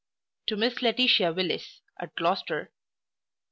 To 0.47 0.55
Miss 0.57 0.81
LAETITIA 0.81 1.31
WILLIS, 1.31 1.81
at 1.99 2.15
Gloucester. 2.15 2.71